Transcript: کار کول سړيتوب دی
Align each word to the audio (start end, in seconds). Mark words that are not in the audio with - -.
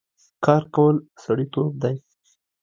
کار 0.45 0.63
کول 0.73 0.95
سړيتوب 1.23 1.71
دی 1.83 1.95